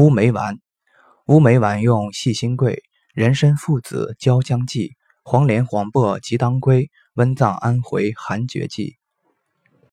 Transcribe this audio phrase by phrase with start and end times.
[0.00, 0.58] 乌梅丸，
[1.26, 8.96] 乌梅丸用细辛桂、人参附子、椒姜剂、黄连、黄柏及当归、温藏、安回、寒厥剂。